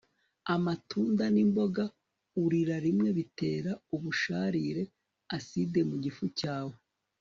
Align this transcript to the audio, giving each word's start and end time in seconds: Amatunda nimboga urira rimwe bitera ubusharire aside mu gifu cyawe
Amatunda 0.55 1.23
nimboga 1.33 1.83
urira 2.43 2.75
rimwe 2.85 3.09
bitera 3.17 3.71
ubusharire 3.95 4.83
aside 5.37 5.79
mu 5.89 5.95
gifu 6.03 6.25
cyawe 6.39 6.75